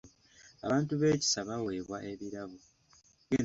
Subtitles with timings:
[0.65, 2.57] Abantu ab'ekisa bawebwa ebirabo.